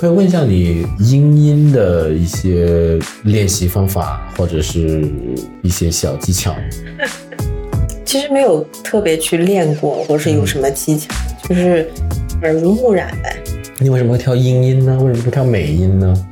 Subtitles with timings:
[0.00, 5.06] 可以问一下你英音的一些练习方法，或者是
[5.60, 6.56] 一些小技巧？
[8.02, 11.14] 其实没有特别去练过，或是有什么技巧，
[11.46, 11.86] 就是
[12.40, 13.36] 耳濡目染呗。
[13.78, 14.98] 你为什么会挑英音呢？
[15.02, 16.26] 为什么不挑美音呢？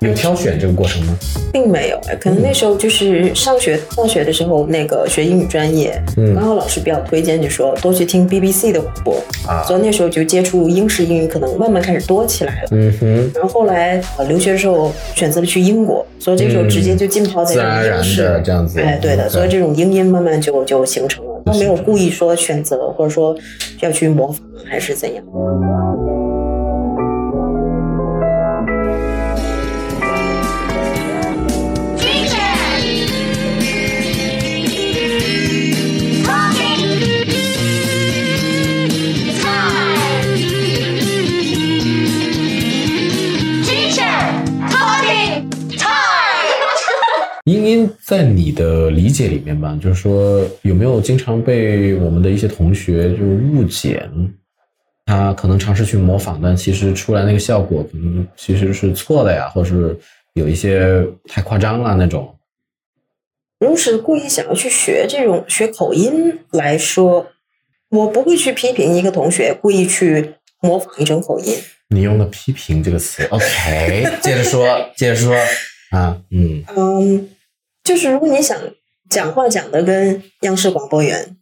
[0.00, 1.16] 有挑选这个过程吗？
[1.52, 9.14] 并没有哎，可能那时候就是上学上学的时候，那个学英语专业，嗯刚好老师比较推荐，就说多去听 BBC 的广播，
[9.46, 12.68] 啊所以那时候就接触英式英语，可能慢慢开始多起来了。
[12.72, 18.80] 嗯哼，然后后来呃留学的时候选择了去英国，所以这时候直接就浸泡在这自然而然种英式的这样子。
[18.80, 23.36] 哎，对的，所以这种英音慢慢就就形成了，他没有故意说选择或者说
[23.80, 25.24] 要去模仿还是怎样。
[48.08, 54.26] 在你的理解里面吧，就是说有没有经常被我们的一些同学就是误解呢？
[55.04, 59.94] 他可能尝试去模仿，但其实出来那个效果可能其实是错的呀，或是
[60.32, 62.34] 有一些太夸张了那种。
[63.60, 67.26] 如果是故意想要去学这种学口音来说，
[67.90, 70.32] 我不会去批评一个同学故意去
[70.62, 71.54] 模仿一种口音。
[71.90, 74.66] 你用的“批评”这个词，OK，接着说，
[74.96, 75.36] 接着说
[75.90, 77.28] 啊，嗯嗯，
[77.88, 78.54] 就是如果你想
[79.08, 81.36] 讲话讲的跟央视广播员、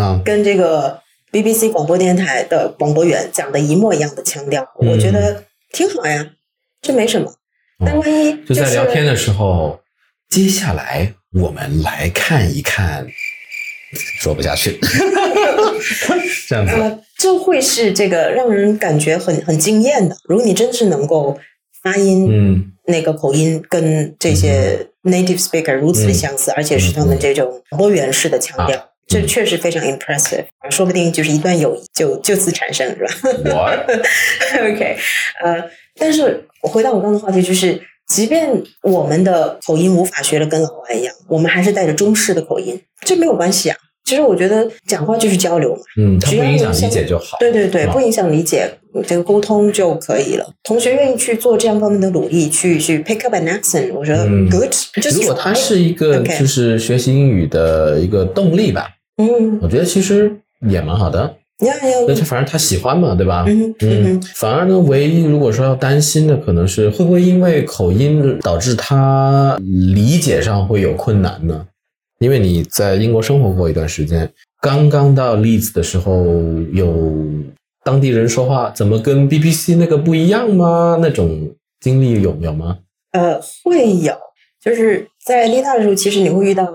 [0.00, 6.24] 啊，跟这个 BBC 广播电台的广播员讲的一模一样的腔调，嗯我觉得挺好呀，
[6.80, 7.34] 这没什么。
[7.84, 9.80] 但万一就是在聊天的时候，
[10.28, 13.04] 接下来我们来看一看，
[14.20, 14.78] 说不下去，
[16.46, 20.16] 这样子，呃，这会是这个让人感觉很很惊艳的。
[20.28, 21.36] 如果你真是能够
[21.82, 30.44] 发音，嗯那个口音跟这些 native speaker 如此的相似，而且是他们这种广播员式的腔调，啊这确实非常 impressive。
[30.70, 33.10] 说不定就是一段友谊就就此产生，是吧
[33.46, 34.60] 我？
[34.72, 34.96] OK，
[35.42, 35.64] 呃，
[35.98, 38.50] 但是我回到我刚刚的话题，就是即便
[38.82, 43.76] 我们的口音无法学的跟老外一样，我们还是带着中式的口音，这没有关系啊。
[44.04, 47.36] 其实我觉得讲话就是交流嘛，嗯，它只要不影响理解就好。
[47.38, 48.70] 对对对，啊不影响理解，
[49.06, 50.46] 这个沟通就可以了。
[50.62, 54.72] 同学愿意去做这样方面的努力，去去 pick up an accent，我觉得嗯 good。
[55.14, 58.88] 如果他是一个就是学习英语的一个动力吧，
[59.22, 60.30] 嗯我觉得其实
[60.68, 61.34] 也蛮好的。
[61.66, 63.44] 呀呀，那他反正他喜欢嘛，对吧？
[63.48, 69.58] 嗯嗯反而呢，唯一如果说要担心的，可能是会不会因为口音导致他
[69.94, 71.66] 理解上会有困难呢？
[72.20, 74.28] 因为你在英国生活过一段时间，
[74.60, 76.24] 刚刚到利兹的时候，
[76.72, 76.86] 有
[77.88, 80.98] 当地人说话怎么跟 BBC 那个不一样吗？
[81.00, 81.50] 那种
[81.80, 82.76] 经历有有吗？
[83.12, 84.14] 呃，会有，
[84.62, 86.66] 就是在利大的时候，其实你会遇到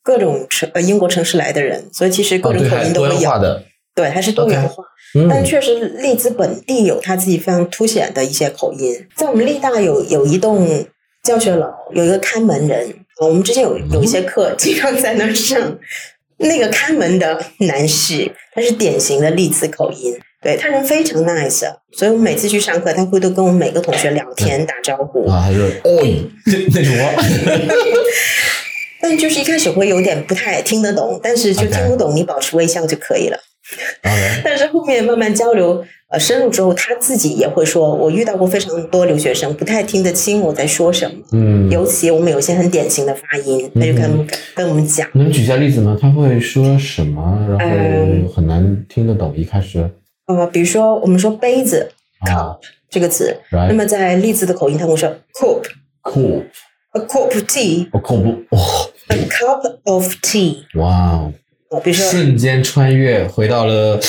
[0.00, 3.30] 各种城呃英国城市来的人，所以其实各种口音都会有，
[3.96, 4.84] 对，还是多元化。
[5.16, 8.94] 嗯，但确实，利兹本地有他自己非常凸显的一些口音。
[9.16, 10.86] 在我们利大有有一栋
[11.24, 15.76] 教学楼，有一个看门人，呃我们之前有有一些课经常在那儿上。
[16.42, 21.60] 那个看门的男士，他是典型的利兹口音，对他人非常 nice，
[21.92, 25.28] 所以我们每次去上课，他会都跟我们每个同学聊天、打招呼。
[25.28, 26.00] 啊，还是哦
[26.72, 27.12] 那什么，
[29.02, 33.38] 但就是一开始会有点不太听得懂，但是就听不懂，你保持微笑就可以了。
[34.02, 45.96] OK， 但是后面慢慢交流，呃，深入之后，他自己也会说，我遇到过非常多留学生不太听得清我在说什么，嗯，尤其我们有一些很典型的发音，他就跟跟我们讲，能举下例子吗？
[46.00, 47.22] 他会说什么？
[47.48, 49.32] 然嗯后很难听得懂。
[49.36, 49.88] 一开始
[50.36, 52.26] 呃，比如说我们说杯子啊。
[52.28, 52.58] cup
[52.90, 55.62] 这个词那么在利兹的口音，他们会说 cup
[56.02, 61.32] cool，a cup of tea 我恐怖哦，a cup of tea，哇哦，
[61.70, 64.00] 呃，比如说瞬间穿越回到了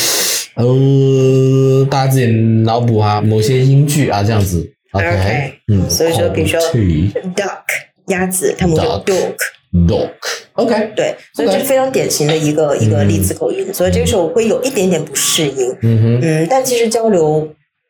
[0.56, 4.74] 呃，大家自己脑补啊，某些英剧啊，这样子。
[4.94, 7.62] OK，嗯，所以说比如说 duck
[8.08, 9.36] 鸭子，他们会说 Duck
[9.74, 10.12] duck。
[10.54, 17.48] dog，OK，对，所以这是非常典型的一个一个例子口音，所以这个时候会有一点点不适应，嗯哼，嗯，但其实交流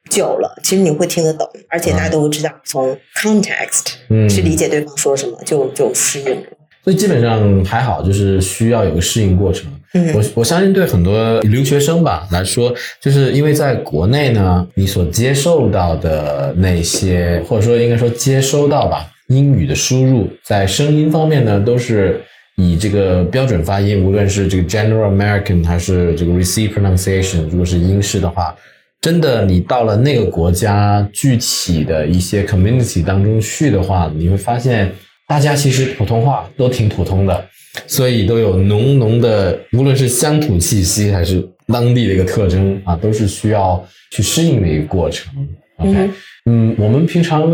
[0.10, 6.44] 久了，其实你会听得懂，而且大家都知道从 context 嗯，去理解对方说什么，就就适应了。
[6.84, 9.72] 所以基本上还好，就是需要有个适应过程。
[9.94, 22.22] 嗯我我相信对很多留学生吧来说，就是因为在国内呢，你所接受到的那些，或者说应该说接收到吧，英语的输入，在声音方面呢，都是
[22.58, 28.54] 以这个标准发音，无论是这个 General American 还是这个 Receive Pronunciation，如果是英式的话，
[29.00, 34.92] 真的你到了那个国家具体的一些 community 当中去的话，你会发现
[35.28, 37.46] 大家其实普通话都挺普通的，
[37.88, 45.34] 所以都有浓浓的无论是乡土气息还是当地的一个特征啊，都是需要去适应的一个过程。
[45.78, 46.10] OK，
[46.46, 47.50] 嗯，我们平常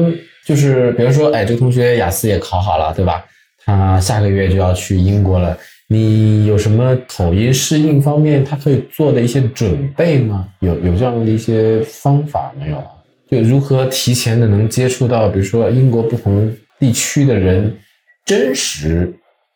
[0.47, 3.25] 就是比如说，哎，这个同学雅思也考好了，对吧？
[3.65, 5.57] 他下个月就要去英国了。
[5.89, 10.47] 你有什么口音适应方面他可以做的一些准备吗？
[10.61, 12.88] 有有这样的一些方法没有啊？
[13.29, 17.77] 就如何提前的能接触到，比如说英国不同地区的人
[18.25, 19.13] 真实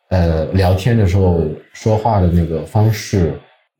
[0.09, 1.41] 呃聊天的时候
[1.73, 3.33] 说话的那个方式。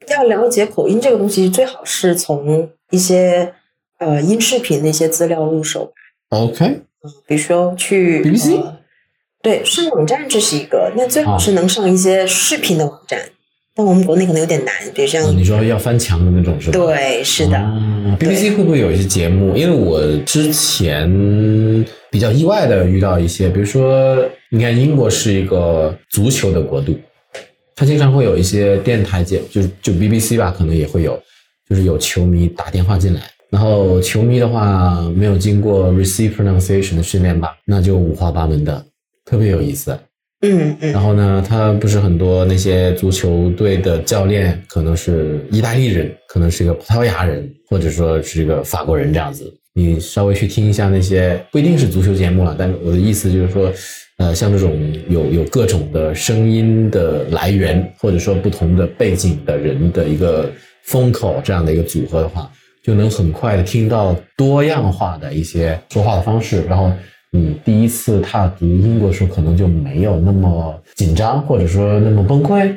[0.07, 3.53] 要了解口音这个东西，最好是从一些
[3.99, 5.93] 呃音视频的一些资料入手。
[6.29, 6.85] OK，嗯，
[7.27, 8.61] 比如说去 BBC。
[9.43, 13.19] 对，上网站这是一个，那最好是能上一些视频的网站，
[13.75, 16.73] 但我们国内可能有点难，比如像你说要翻墙的那种是吧？
[16.73, 17.57] 对，是的。
[18.19, 19.57] BBC 会不会有一些节目？
[19.57, 21.09] 因为我之前
[22.11, 26.99] 比较意外的遇到一些，比如说，你看英国是一个足球的国度，
[27.75, 31.19] 它经常会有一些电台节，就是就 BBC 吧，可能也会有，
[31.67, 33.21] 就是有球迷打电话进来，
[33.51, 38.83] 然后球迷的话没有经过 receive pronunciation 的训练吧，那就五花八门的。
[39.23, 39.97] 特别有意思，
[40.41, 49.53] 嗯嗯，然后呢，他不是很多那些足球队的教练，可能是意大利人，可能是一个葡萄牙人，或者说是一个法国人这样子。
[49.73, 53.71] 你稍微去听一下那些，不一定是足球节目了，但是我的意思就是说，
[54.17, 54.75] 呃，像这种
[55.07, 60.51] 有有各种的声音的来源，或者说不同的背景的人的一个
[60.83, 62.51] 风口这样的一个组合的话，
[62.83, 66.91] 就能很快的听到多样化的一些说话的方式，然后。
[67.33, 72.75] 你第一次踏足英国的时候，可能就没有那么紧张，或者说那么崩溃。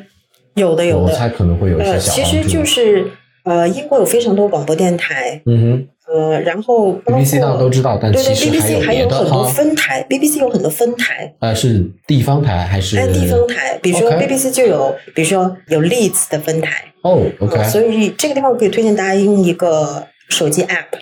[0.54, 3.04] 有的，有的，我猜可能会有一些小其实就是
[3.44, 5.40] 呃，英国有非常多广播电台。
[5.46, 5.88] 嗯哼。
[6.06, 10.04] 呃，然后 BBC 大家都知道，但其实还有很多分台。
[10.08, 11.34] BBC 有很多分台。
[11.40, 12.98] 呃，是地方台还是？
[12.98, 16.84] 哎，地方台，比如说 BBC 就有，比如说有 Leeds 的分台。
[17.02, 17.64] 哦，OK。
[17.64, 20.98] 所以这个地方我可以推荐大家用一个手机 App，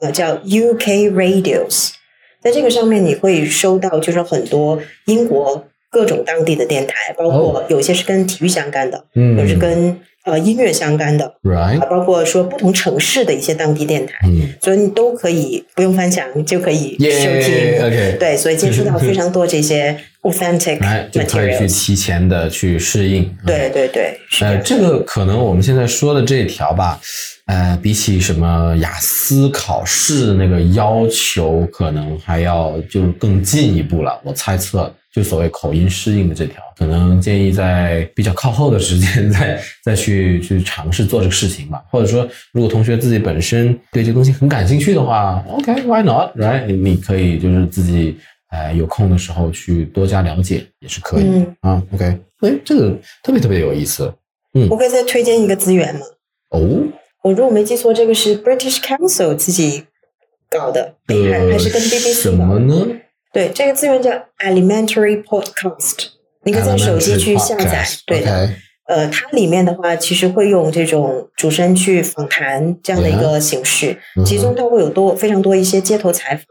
[0.00, 1.92] 呃，叫 UK Radios。
[2.42, 20.78] 在这个上面，你会收到就是很多英国各种当地的电台，包括有些是跟体育相干的，嗯，有是跟呃音乐相干的，right，包括说不同城市的一些当地电台，嗯，所以你都可以不用翻墙就可以收听，OK，对，所以接触到非常多这些 authentic，
[21.10, 27.00] 就可以去提前的去适应，对对对，呃，这个可能我们现在说的这一条吧。
[27.46, 34.18] 呃，比起什么雅思考试那个要求，可能还要就是更进一步了。
[34.22, 41.82] 我猜测，就所谓口音适应的这条，可能建议在比较靠后的时间再 再去去尝试做这个事情吧。
[41.90, 46.66] 或者说，如果同学自己本身对这东西很感兴趣的话，OK，Why not？Right？
[46.66, 48.16] 你你可以就是自己
[48.52, 51.82] 呃有空的时候去多加了解也是可以啊。
[51.92, 52.04] OK，
[52.42, 54.12] 哎，这个特别特别有意思。
[54.54, 56.02] 嗯，我可以再推荐一个资源吗？
[56.50, 56.60] 哦。
[57.22, 59.84] 我如果没记错，这个是 British Council 自己
[60.50, 62.84] 搞的，还还是跟 BBC 什么呢？
[63.32, 66.08] 对，这个资源叫 Elementary Podcast，
[66.42, 67.86] 你可以在手机去下载。
[68.06, 68.50] 对的，
[68.88, 76.44] 呃，它里面的话，其实会用这种主持人去访谈这样的一个形式，其中它会有多非常多一些街头采访。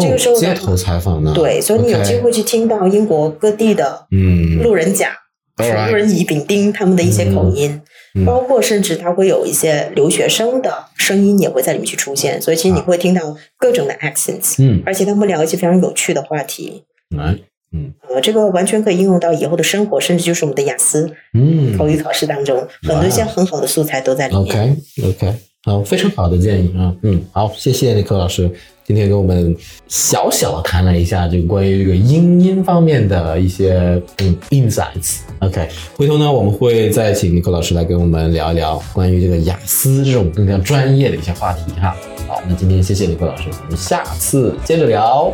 [0.00, 1.32] 这个时候街头采访呢？
[1.34, 5.10] 对，所以你有机会去听到英国各地的嗯路人甲、
[5.56, 7.80] 路人乙、丙丁他们的一些口音。
[8.24, 16.84] 包括甚至他会有一些留学生的声音也会在里面去出现，所以其实你会听到各种的 accents，嗯，而且他们聊一些非常有趣的话题，
[17.14, 17.36] 来，
[17.74, 24.76] 嗯，呃，这个完全可以应用到以后的生活，甚至就是我们的雅思，嗯，口语考试当中，很多一些很好的素材都在里面。
[25.02, 25.34] OK，OK，
[25.64, 28.50] 好，非常好的建议啊，嗯，好，谢谢尼克老师。
[28.86, 29.54] 今天跟我们
[29.88, 35.18] 小小谈了一下这个关于这个英音方面的一些嗯 insights。
[35.40, 41.96] OK，回头呢我们会再请尼克老师来跟我们聊一聊关于这个雅思这种更加专业的一些话题哈。
[42.28, 45.32] 好，那今天谢谢尼克老师，我们下次接着聊。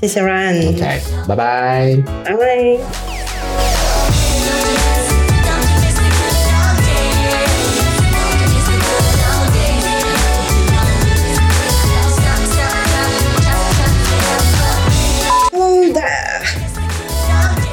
[0.00, 0.68] 谢谢 Ryan。
[0.68, 2.02] OK，拜拜。
[2.24, 3.31] 拜拜。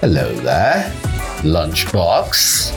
[0.01, 0.85] Hello there,
[1.43, 2.69] lunchbox。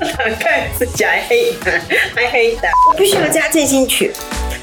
[0.00, 1.70] 打盖子加黑的
[2.16, 2.72] ，I hate that。
[2.90, 4.12] 我必须要加这进去，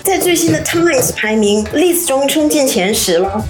[0.03, 3.41] 在最新的 Times 排名 list 中冲进前十了。